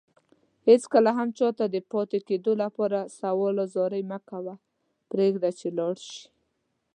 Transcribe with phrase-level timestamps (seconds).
[0.67, 4.53] هيڅ کله هم چاته دپاتي کيدو لپاره سوال زاری مکوه
[5.09, 6.21] پريږده چي لاړشي